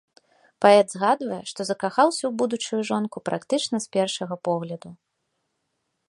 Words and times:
Паэт 0.65 0.87
згадвае, 0.93 1.37
што 1.49 1.59
закахаўся 1.67 2.23
ў 2.23 2.31
будучую 2.41 2.81
жонку 2.89 3.17
практычна 3.29 3.77
з 3.83 3.87
першага 3.97 4.35
погляду. 4.49 4.89